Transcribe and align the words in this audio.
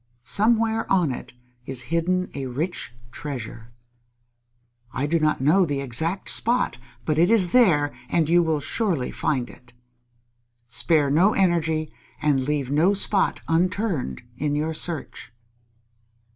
Somewhere 0.23 0.91
on 0.91 1.11
it 1.11 1.33
is 1.67 1.81
hidden 1.93 2.31
a 2.33 2.47
rich 2.47 2.91
treasure. 3.11 3.71
I 4.91 5.05
do 5.05 5.19
not 5.19 5.41
know 5.41 5.63
the 5.63 5.79
exact 5.79 6.27
spot, 6.31 6.79
but 7.05 7.19
it 7.19 7.29
is 7.29 7.51
there, 7.51 7.93
and 8.09 8.27
you 8.27 8.41
will 8.41 8.59
surely 8.59 9.11
find 9.11 9.47
it. 9.47 9.73
Spare 10.67 11.11
no 11.11 11.35
energy 11.35 11.87
and 12.19 12.41
leave 12.47 12.71
no 12.71 12.95
spot 12.95 13.41
unturned 13.47 14.23
in 14.39 14.55
your 14.55 14.73
search." 14.73 15.31